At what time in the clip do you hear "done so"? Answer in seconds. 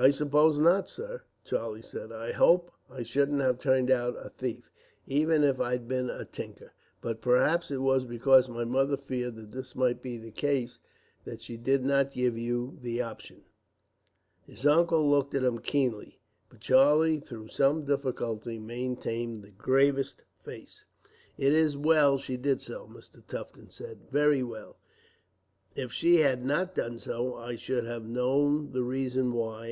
26.76-27.34